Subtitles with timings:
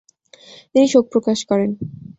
[0.71, 1.69] তিনি শোক প্রকাশ করেন।